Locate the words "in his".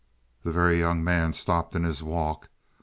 1.75-2.01